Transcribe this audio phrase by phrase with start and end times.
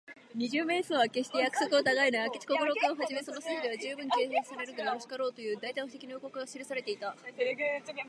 [0.33, 2.29] 二十面相は、けっして約束をたがえない。
[2.31, 7.15] 明智小五郎君をはじめ、その筋では、じゅうぶん警戒されるがよろしかろう、という大胆不敵の予告が記されていた。